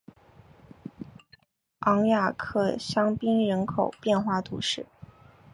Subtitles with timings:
[1.81, 4.87] 昂雅克香槟人口变化图示